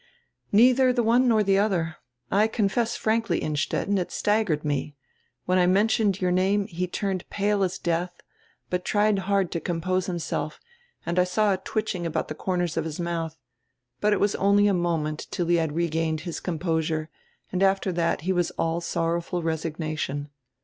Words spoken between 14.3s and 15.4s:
only a moment